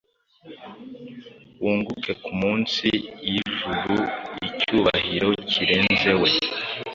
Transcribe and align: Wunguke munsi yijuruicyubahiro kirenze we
Wunguke 1.61 2.11
munsi 2.39 2.87
yijuruicyubahiro 3.31 5.29
kirenze 5.49 6.11
we 6.21 6.29